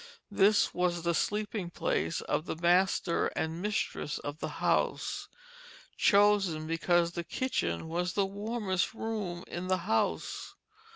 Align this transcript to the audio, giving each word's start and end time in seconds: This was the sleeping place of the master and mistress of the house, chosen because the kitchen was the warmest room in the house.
This 0.31 0.73
was 0.73 1.03
the 1.03 1.13
sleeping 1.13 1.69
place 1.69 2.21
of 2.21 2.47
the 2.47 2.55
master 2.55 3.27
and 3.35 3.61
mistress 3.61 4.17
of 4.17 4.39
the 4.39 4.47
house, 4.57 5.27
chosen 5.95 6.65
because 6.65 7.11
the 7.11 7.23
kitchen 7.23 7.87
was 7.87 8.13
the 8.13 8.25
warmest 8.25 8.95
room 8.95 9.43
in 9.45 9.67
the 9.67 9.77
house. 9.85 10.55